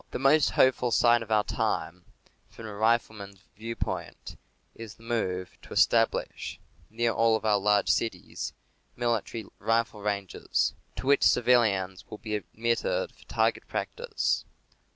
[0.09, 2.05] The most hopeful sign of our time,
[2.49, 4.35] from a rifleman's viewpoint,
[4.73, 8.51] is the move to establish, near all of our large cities,
[8.95, 14.43] military rifle ranges, to which civilians will be admitted for target practice.